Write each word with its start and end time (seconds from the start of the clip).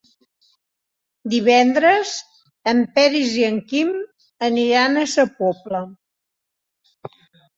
Divendres 1.33 2.13
en 2.71 2.79
Peris 2.95 3.35
i 3.41 3.45
en 3.49 3.59
Quim 3.73 3.91
aniran 4.47 4.97
a 5.01 5.05
Sa 5.13 5.27
Pobla. 5.43 5.83